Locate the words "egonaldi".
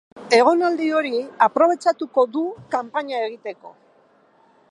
0.35-0.87